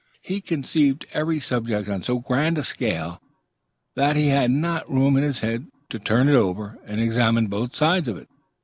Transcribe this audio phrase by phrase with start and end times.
[0.23, 3.21] He conceived every subject on so grand a scale
[3.95, 7.75] that he had not room in his head to turn it over and examine both
[7.75, 8.27] sides of it.